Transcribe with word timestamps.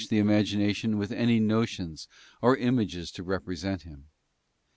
the 0.09 0.17
imagination 0.17 0.97
with 0.97 1.11
any 1.11 1.39
notions 1.39 2.07
or 2.41 2.57
images 2.57 3.11
to 3.11 3.21
represent 3.21 3.83
Him. 3.83 4.05